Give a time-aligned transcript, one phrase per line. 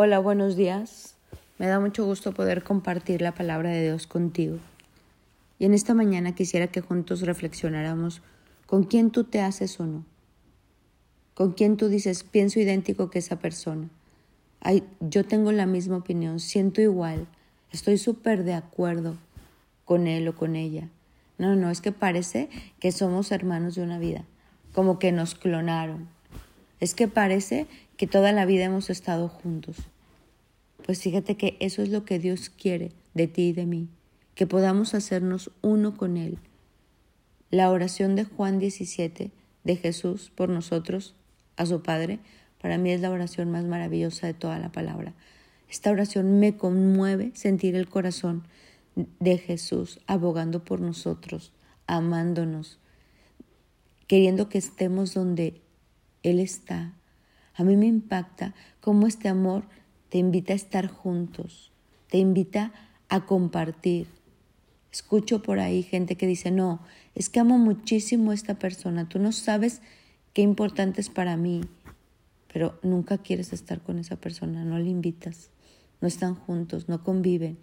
[0.00, 1.16] Hola, buenos días.
[1.58, 4.58] Me da mucho gusto poder compartir la palabra de Dios contigo.
[5.58, 8.22] Y en esta mañana quisiera que juntos reflexionáramos
[8.66, 10.04] con quién tú te haces o no.
[11.34, 13.88] Con quién tú dices, pienso idéntico que esa persona.
[14.60, 17.26] Ay, yo tengo la misma opinión, siento igual,
[17.72, 19.16] estoy súper de acuerdo
[19.84, 20.88] con él o con ella.
[21.38, 24.24] No, no, es que parece que somos hermanos de una vida,
[24.74, 26.08] como que nos clonaron.
[26.78, 27.66] Es que parece
[27.98, 29.76] que toda la vida hemos estado juntos.
[30.86, 33.88] Pues fíjate que eso es lo que Dios quiere de ti y de mí,
[34.36, 36.38] que podamos hacernos uno con Él.
[37.50, 39.32] La oración de Juan 17
[39.64, 41.16] de Jesús por nosotros
[41.56, 42.20] a su Padre,
[42.62, 45.12] para mí es la oración más maravillosa de toda la palabra.
[45.68, 48.44] Esta oración me conmueve sentir el corazón
[48.94, 51.52] de Jesús abogando por nosotros,
[51.88, 52.78] amándonos,
[54.06, 55.60] queriendo que estemos donde
[56.22, 56.94] Él está,
[57.58, 59.64] a mí me impacta cómo este amor
[60.10, 61.72] te invita a estar juntos,
[62.08, 62.72] te invita
[63.08, 64.06] a compartir.
[64.92, 66.80] Escucho por ahí gente que dice, no,
[67.16, 69.82] es que amo muchísimo a esta persona, tú no sabes
[70.34, 71.62] qué importante es para mí,
[72.52, 75.50] pero nunca quieres estar con esa persona, no le invitas,
[76.00, 77.58] no están juntos, no conviven.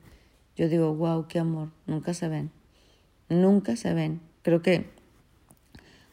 [0.58, 2.52] Yo digo, wow, qué amor, nunca se ven,
[3.30, 4.20] nunca se ven.
[4.42, 4.90] Creo que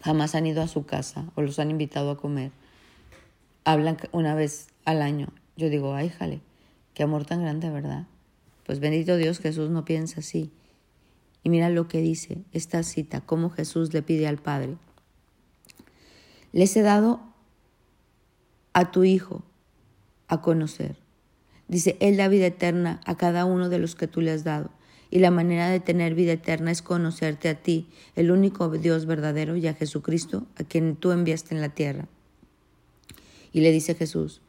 [0.02, 2.61] jamás han ido a su casa o los han invitado a comer
[3.64, 5.28] hablan una vez al año.
[5.56, 6.40] Yo digo, ay, jale,
[6.94, 8.06] qué amor tan grande, ¿verdad?
[8.64, 10.50] Pues bendito Dios, Jesús no piensa así.
[11.42, 14.76] Y mira lo que dice esta cita, cómo Jesús le pide al Padre.
[16.52, 17.20] Les he dado
[18.72, 19.42] a tu Hijo
[20.28, 20.96] a conocer.
[21.68, 24.70] Dice, Él da vida eterna a cada uno de los que tú le has dado.
[25.10, 29.56] Y la manera de tener vida eterna es conocerte a ti, el único Dios verdadero,
[29.56, 32.08] y a Jesucristo, a quien tú enviaste en la tierra.
[33.52, 34.40] Y le dice Jesús,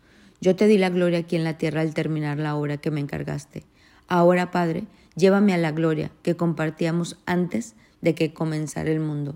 [0.42, 3.00] yo te di la gloria aquí en la tierra al terminar la obra que me
[3.00, 3.64] encargaste.
[4.08, 9.36] Ahora, Padre, llévame a la gloria que compartíamos antes de que comenzara el mundo.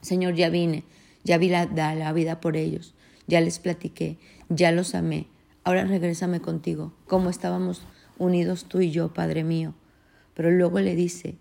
[0.00, 0.84] Señor, ya vine,
[1.24, 2.94] ya vi la, la vida por ellos,
[3.26, 4.18] ya les platiqué,
[4.48, 5.26] ya los amé.
[5.64, 7.82] Ahora regrésame contigo, como estábamos
[8.18, 9.74] unidos tú y yo, Padre mío.
[10.34, 11.36] Pero luego le dice,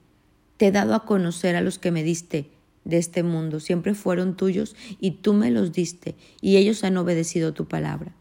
[0.57, 2.49] te he dado a conocer a los que me diste
[2.87, 7.53] de este mundo siempre fueron tuyos y tú me los diste y ellos han obedecido
[7.53, 8.13] tu palabra.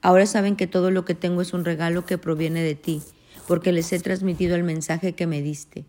[0.00, 3.02] Ahora saben que todo lo que tengo es un regalo que proviene de ti,
[3.46, 5.84] porque les he transmitido el mensaje que me diste.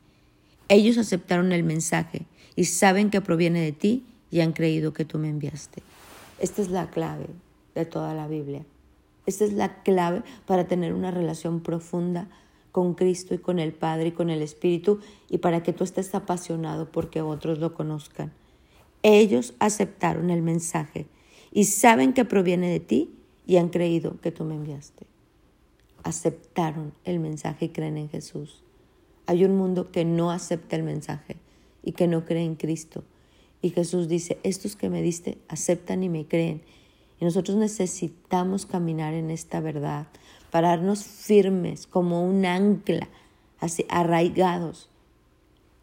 [0.69, 5.19] Ellos aceptaron el mensaje y saben que proviene de ti y han creído que tú
[5.19, 5.81] me enviaste.
[6.39, 7.27] Esta es la clave
[7.75, 8.65] de toda la Biblia.
[9.25, 12.27] Esta es la clave para tener una relación profunda
[12.77, 14.99] con Cristo y con el Padre y con el Espíritu
[15.31, 18.31] y para que tú estés apasionado porque otros lo conozcan.
[19.01, 21.07] Ellos aceptaron el mensaje
[21.51, 23.15] y saben que proviene de ti
[23.47, 25.07] y han creído que tú me enviaste.
[26.03, 28.63] Aceptaron el mensaje y creen en Jesús.
[29.25, 31.37] Hay un mundo que no acepta el mensaje
[31.81, 33.03] y que no cree en Cristo.
[33.59, 36.61] Y Jesús dice, estos que me diste aceptan y me creen.
[37.19, 40.05] Y nosotros necesitamos caminar en esta verdad
[40.51, 43.07] pararnos firmes como un ancla,
[43.59, 44.89] así arraigados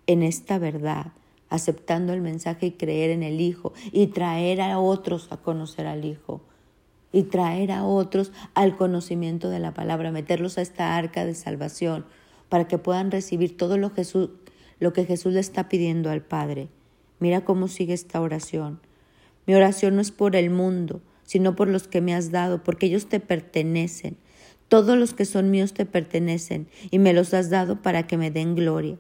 [0.06, 1.12] en esta verdad,
[1.48, 6.04] aceptando el mensaje y creer en el Hijo y traer a otros a conocer al
[6.04, 6.41] Hijo
[7.12, 12.04] y traer a otros al conocimiento de la palabra, meterlos a esta arca de salvación
[12.48, 14.30] para que puedan recibir todo lo, Jesús,
[14.80, 16.69] lo que Jesús le está pidiendo al Padre.
[17.20, 18.80] Mira cómo sigue esta oración.
[19.47, 22.86] Mi oración no es por el mundo, sino por los que me has dado, porque
[22.86, 24.16] ellos te pertenecen.
[24.74, 28.32] Todos los que son míos te pertenecen y me los has dado para que me
[28.32, 28.94] den gloria.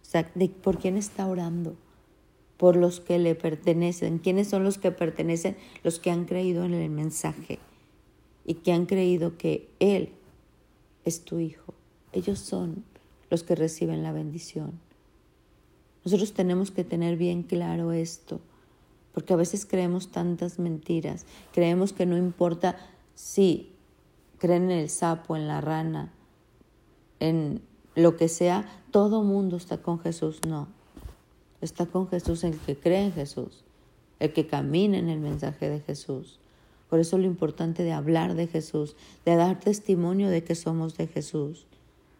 [0.00, 0.32] O sea,
[0.62, 1.76] ¿por quién está orando?
[2.56, 4.16] Por los que le pertenecen.
[4.16, 5.58] ¿Quiénes son los que pertenecen?
[5.82, 7.58] Los que han creído en el mensaje
[8.46, 10.08] y que han creído que Él
[11.04, 11.74] es tu Hijo.
[12.14, 12.82] Ellos son
[13.28, 14.80] los que reciben la bendición.
[16.02, 18.40] Nosotros tenemos que tener bien claro esto,
[19.12, 21.26] porque a veces creemos tantas mentiras.
[21.52, 22.78] Creemos que no importa
[23.14, 23.73] si
[24.44, 26.12] creen en el sapo, en la rana,
[27.18, 27.62] en
[27.94, 30.40] lo que sea, todo mundo está con Jesús.
[30.46, 30.68] No,
[31.62, 33.64] está con Jesús el que cree en Jesús,
[34.20, 36.40] el que camina en el mensaje de Jesús.
[36.90, 41.06] Por eso lo importante de hablar de Jesús, de dar testimonio de que somos de
[41.06, 41.66] Jesús.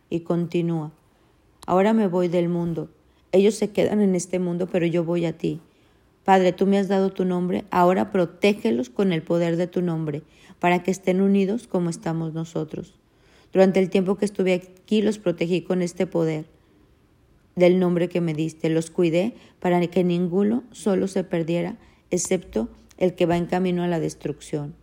[0.08, 0.92] Y continúa.
[1.66, 2.88] Ahora me voy del mundo.
[3.32, 5.60] Ellos se quedan en este mundo, pero yo voy a ti.
[6.24, 10.22] Padre, tú me has dado tu nombre, ahora protégelos con el poder de tu nombre,
[10.58, 12.94] para que estén unidos como estamos nosotros.
[13.52, 16.46] Durante el tiempo que estuve aquí los protegí con este poder
[17.56, 21.76] del nombre que me diste, los cuidé para que ninguno solo se perdiera,
[22.10, 22.68] excepto
[22.98, 24.74] el que va en camino a la destrucción.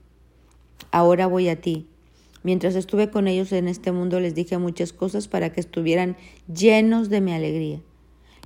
[0.91, 1.87] Ahora voy a ti.
[2.43, 6.17] Mientras estuve con ellos en este mundo les dije muchas cosas para que estuvieran
[6.53, 7.81] llenos de mi alegría.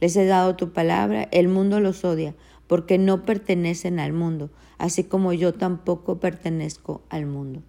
[0.01, 2.35] Les he dado tu palabra, el mundo los odia,
[2.67, 7.61] porque no pertenecen al mundo, así como yo tampoco pertenezco al mundo.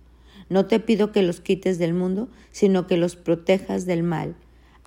[0.48, 4.36] No te pido que los quites del mundo, sino que los protejas del mal.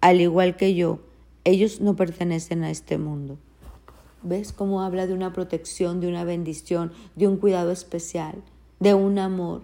[0.02, 1.00] Al igual que yo,
[1.44, 3.38] ellos no pertenecen a este mundo.
[4.22, 8.36] ¿Ves cómo habla de una protección, de una bendición, de un cuidado especial,
[8.80, 9.62] de un amor?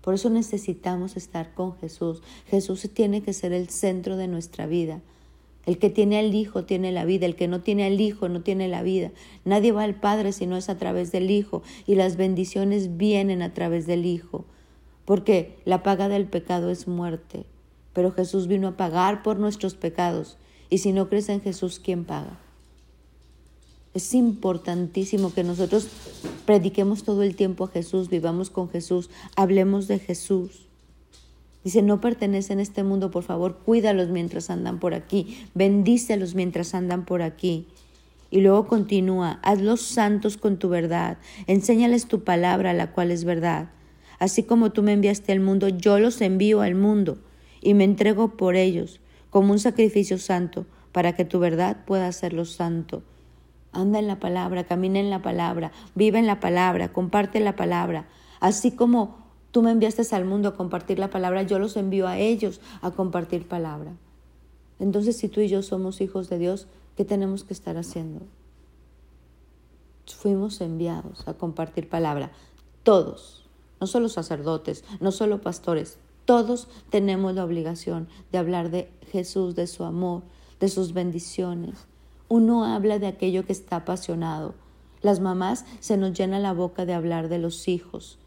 [0.00, 2.22] Por eso necesitamos estar con Jesús.
[2.46, 5.00] Jesús tiene que ser el centro de nuestra vida.
[5.66, 8.42] El que tiene al Hijo tiene la vida, el que no tiene al Hijo no
[8.42, 9.12] tiene la vida.
[9.44, 13.42] Nadie va al Padre si no es a través del Hijo y las bendiciones vienen
[13.42, 14.44] a través del Hijo,
[15.04, 17.46] porque la paga del pecado es muerte,
[17.92, 20.36] pero Jesús vino a pagar por nuestros pecados
[20.68, 22.40] y si no crees en Jesús, ¿quién paga?
[23.94, 25.86] Es importantísimo que nosotros
[26.46, 30.66] prediquemos todo el tiempo a Jesús, vivamos con Jesús, hablemos de Jesús.
[31.64, 36.74] Dice, no pertenecen a este mundo, por favor, cuídalos mientras andan por aquí, bendícelos mientras
[36.74, 37.66] andan por aquí.
[38.30, 43.70] Y luego continúa, hazlos santos con tu verdad, enséñales tu palabra, la cual es verdad.
[44.18, 47.18] Así como tú me enviaste al mundo, yo los envío al mundo
[47.60, 49.00] y me entrego por ellos
[49.30, 53.02] como un sacrificio santo, para que tu verdad pueda hacerlos santo
[53.72, 58.06] Anda en la palabra, camina en la palabra, vive en la palabra, comparte la palabra.
[58.38, 59.23] Así como
[59.54, 62.90] tú me enviaste al mundo a compartir la palabra, yo los envío a ellos a
[62.90, 63.92] compartir palabra.
[64.80, 66.66] Entonces, si tú y yo somos hijos de Dios,
[66.96, 68.22] ¿qué tenemos que estar haciendo?
[70.06, 72.32] Fuimos enviados a compartir palabra.
[72.82, 73.44] Todos,
[73.80, 79.68] no solo sacerdotes, no solo pastores, todos tenemos la obligación de hablar de Jesús, de
[79.68, 80.24] su amor,
[80.58, 81.86] de sus bendiciones,
[82.28, 84.56] uno habla de aquello que está apasionado.
[85.00, 88.18] Las mamás se nos llena la boca de hablar de los hijos.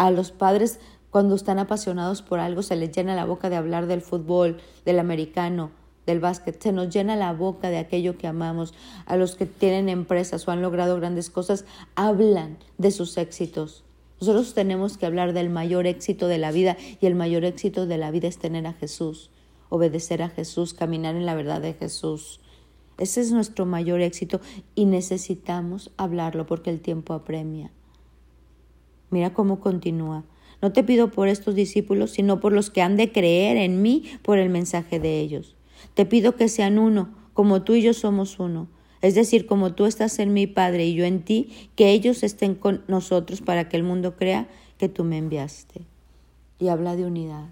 [0.00, 0.80] A los padres,
[1.10, 4.56] cuando están apasionados por algo, se les llena la boca de hablar del fútbol,
[4.86, 5.72] del americano,
[6.06, 6.58] del básquet.
[6.58, 8.72] Se nos llena la boca de aquello que amamos.
[9.04, 11.66] A los que tienen empresas o han logrado grandes cosas,
[11.96, 13.84] hablan de sus éxitos.
[14.22, 17.98] Nosotros tenemos que hablar del mayor éxito de la vida y el mayor éxito de
[17.98, 19.28] la vida es tener a Jesús,
[19.68, 22.40] obedecer a Jesús, caminar en la verdad de Jesús.
[22.96, 24.40] Ese es nuestro mayor éxito
[24.74, 27.70] y necesitamos hablarlo porque el tiempo apremia.
[29.10, 30.24] Mira cómo continúa.
[30.62, 34.04] No te pido por estos discípulos, sino por los que han de creer en mí
[34.22, 35.56] por el mensaje de ellos.
[35.94, 38.68] Te pido que sean uno, como tú y yo somos uno.
[39.00, 42.54] Es decir, como tú estás en mi Padre y yo en ti, que ellos estén
[42.54, 45.82] con nosotros para que el mundo crea que tú me enviaste.
[46.58, 47.48] Y habla de unidad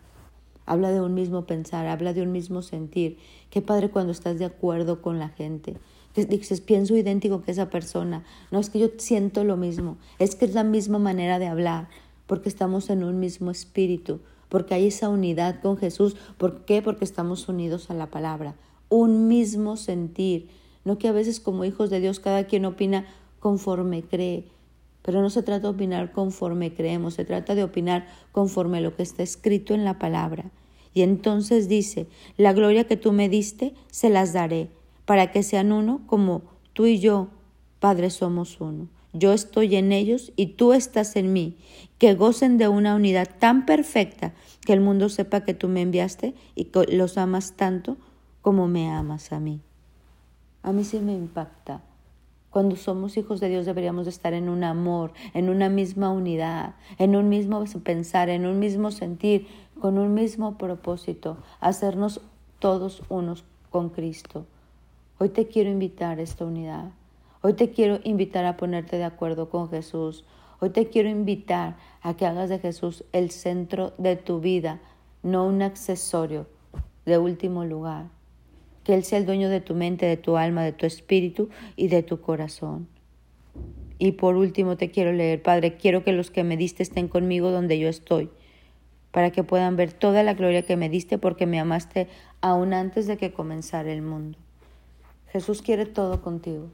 [0.68, 3.18] habla de un mismo pensar, habla de un mismo sentir.
[3.50, 5.76] Qué padre cuando estás de acuerdo con la gente.
[6.14, 8.24] Dices, pienso idéntico que esa persona.
[8.50, 11.88] No es que yo siento lo mismo, es que es la misma manera de hablar,
[12.26, 16.16] porque estamos en un mismo espíritu, porque hay esa unidad con Jesús.
[16.36, 16.82] ¿Por qué?
[16.82, 18.56] Porque estamos unidos a la palabra.
[18.88, 20.48] Un mismo sentir.
[20.84, 23.06] No que a veces como hijos de Dios cada quien opina
[23.40, 24.44] conforme cree.
[25.02, 29.02] Pero no se trata de opinar conforme creemos, se trata de opinar conforme lo que
[29.02, 30.50] está escrito en la palabra.
[30.92, 34.70] Y entonces dice, la gloria que tú me diste, se las daré,
[35.08, 36.42] para que sean uno como
[36.74, 37.28] tú y yo,
[37.80, 38.88] Padre, somos uno.
[39.14, 41.56] Yo estoy en ellos y tú estás en mí,
[41.96, 44.34] que gocen de una unidad tan perfecta
[44.66, 47.96] que el mundo sepa que tú me enviaste y que los amas tanto
[48.42, 49.62] como me amas a mí.
[50.62, 51.80] A mí sí me impacta
[52.50, 57.16] cuando somos hijos de Dios deberíamos estar en un amor, en una misma unidad, en
[57.16, 59.46] un mismo pensar, en un mismo sentir,
[59.80, 62.20] con un mismo propósito, hacernos
[62.58, 64.44] todos unos con Cristo.
[65.18, 66.92] Hoy te quiero invitar a esta unidad.
[67.42, 70.24] Hoy te quiero invitar a ponerte de acuerdo con Jesús.
[70.60, 74.80] Hoy te quiero invitar a que hagas de Jesús el centro de tu vida,
[75.22, 76.46] no un accesorio
[77.04, 78.06] de último lugar
[78.88, 81.88] que Él sea el dueño de tu mente, de tu alma, de tu espíritu y
[81.88, 82.88] de tu corazón.
[83.98, 87.50] Y por último te quiero leer, Padre, quiero que los que me diste estén conmigo
[87.50, 88.30] donde yo estoy,
[89.10, 92.08] para que puedan ver toda la gloria que me diste porque me amaste
[92.40, 94.38] aún antes de que comenzara el mundo.
[95.30, 96.66] Jesús quiere todo contigo,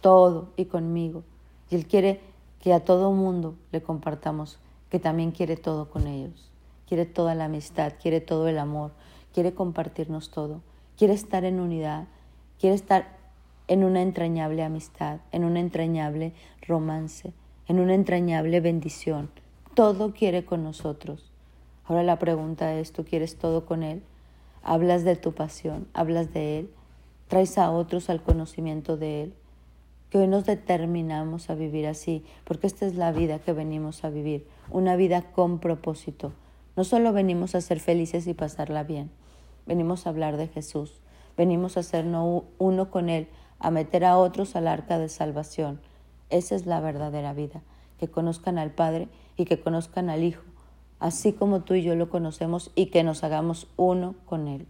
[0.00, 1.22] todo y conmigo.
[1.70, 2.20] Y Él quiere
[2.60, 4.58] que a todo mundo le compartamos
[4.90, 6.50] que también quiere todo con ellos.
[6.86, 8.92] Quiere toda la amistad, quiere todo el amor,
[9.32, 10.62] quiere compartirnos todo
[10.98, 12.08] quiere estar en unidad,
[12.58, 13.16] quiere estar
[13.68, 16.32] en una entrañable amistad, en un entrañable
[16.66, 17.32] romance,
[17.68, 19.30] en una entrañable bendición.
[19.74, 21.30] Todo quiere con nosotros.
[21.84, 24.02] Ahora la pregunta es, ¿tú quieres todo con Él?
[24.62, 25.86] ¿Hablas de tu pasión?
[25.94, 26.70] ¿Hablas de Él?
[27.28, 29.34] ¿Traes a otros al conocimiento de Él?
[30.08, 34.08] Que hoy nos determinamos a vivir así, porque esta es la vida que venimos a
[34.08, 36.32] vivir, una vida con propósito,
[36.74, 39.10] No solo venimos a ser felices y pasarla bien,
[39.66, 41.02] venimos a hablar de Jesús,
[41.36, 45.80] venimos a ser uno con Él, a meter a otros al arca de salvación.
[46.30, 47.60] Esa es la verdadera vida,
[47.98, 50.44] que conozcan al Padre y que conozcan al Hijo,
[50.98, 54.66] así como tú y yo lo conocemos y que nos hagamos uno con Él,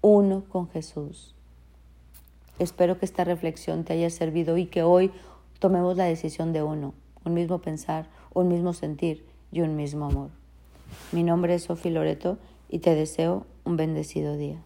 [0.00, 1.34] uno con Jesús.
[2.60, 5.10] Espero que esta reflexión te haya servido y que hoy
[5.60, 6.92] tomemos la decisión de uno,
[7.24, 10.28] un mismo pensar, un mismo sentir y un mismo amor.
[11.10, 12.36] Mi nombre es Sofi Loreto
[12.68, 14.58] y te deseo un bendecido día.